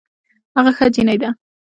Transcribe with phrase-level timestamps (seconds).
[0.55, 1.29] هغه ښه جينۍ ده